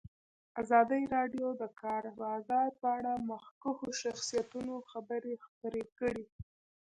ازادي 0.61 1.01
راډیو 1.15 1.47
د 1.55 1.57
د 1.61 1.63
کار 1.81 2.03
بازار 2.21 2.67
په 2.79 2.87
اړه 2.97 3.13
د 3.17 3.21
مخکښو 3.31 3.87
شخصیتونو 4.03 4.75
خبرې 4.91 5.33
خپرې 5.45 5.83
کړي. 5.99 6.25